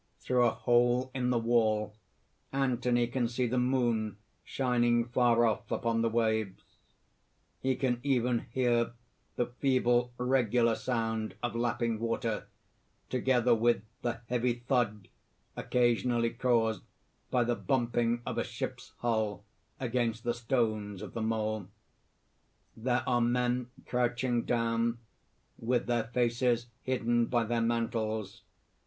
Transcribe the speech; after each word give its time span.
Through 0.19 0.45
a 0.45 0.49
hole 0.49 1.11
in 1.13 1.29
the 1.29 1.37
wall, 1.37 1.93
Anthony 2.51 3.05
can 3.05 3.27
see 3.27 3.45
the 3.45 3.59
moon 3.59 4.17
shining 4.43 5.05
far 5.05 5.45
off 5.45 5.69
upon 5.69 6.01
the 6.01 6.09
waves; 6.09 6.63
he 7.59 7.75
can 7.75 7.99
even 8.01 8.47
hear 8.49 8.93
the 9.35 9.45
feeble 9.45 10.11
regular 10.17 10.73
sound 10.73 11.35
of 11.43 11.55
lapping 11.55 11.99
water; 11.99 12.47
together 13.11 13.53
with 13.53 13.83
the 14.01 14.21
heavy 14.27 14.55
thud 14.67 15.07
occasionally 15.55 16.31
caused 16.31 16.81
by 17.29 17.43
the 17.43 17.55
bumping 17.55 18.23
of 18.25 18.39
a 18.39 18.43
ship's 18.43 18.93
hull 19.01 19.45
against 19.79 20.23
the 20.23 20.33
stones 20.33 21.03
of 21.03 21.13
the 21.13 21.21
mole._ 21.21 21.67
_There 22.75 23.03
are 23.05 23.21
men 23.21 23.67
crouching 23.85 24.45
down, 24.45 24.97
with 25.59 25.85
their 25.85 26.05
faces 26.05 26.65
hidden 26.85 27.27
by 27.27 27.43
their 27.43 27.61
mantles. 27.61 28.41